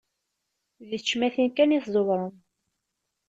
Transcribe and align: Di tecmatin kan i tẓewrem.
Di 0.87 0.97
tecmatin 1.01 1.49
kan 1.55 1.75
i 1.77 1.79
tẓewrem. 1.85 2.35